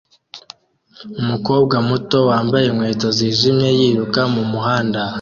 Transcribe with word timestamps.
Umukobwa 1.21 1.75
muto 1.89 2.17
wambaye 2.29 2.65
inkweto 2.67 3.07
zijimye 3.17 3.69
yiruka 3.79 4.21
mumuhanda 4.33 5.01